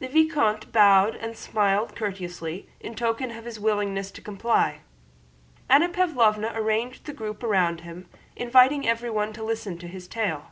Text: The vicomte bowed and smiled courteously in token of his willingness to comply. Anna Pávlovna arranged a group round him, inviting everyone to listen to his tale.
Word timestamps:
The 0.00 0.08
vicomte 0.08 0.70
bowed 0.70 1.16
and 1.16 1.34
smiled 1.34 1.96
courteously 1.96 2.68
in 2.78 2.94
token 2.94 3.30
of 3.30 3.46
his 3.46 3.58
willingness 3.58 4.10
to 4.10 4.20
comply. 4.20 4.80
Anna 5.66 5.88
Pávlovna 5.88 6.54
arranged 6.54 7.08
a 7.08 7.14
group 7.14 7.42
round 7.42 7.80
him, 7.80 8.06
inviting 8.36 8.86
everyone 8.86 9.32
to 9.32 9.42
listen 9.42 9.78
to 9.78 9.88
his 9.88 10.06
tale. 10.08 10.48